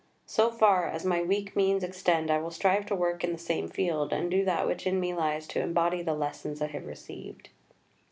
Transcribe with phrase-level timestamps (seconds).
[0.25, 3.67] So far as my weak means extend I will strive to work in the same
[3.67, 7.49] field, and do that which in me lies to embody the lessons I have received."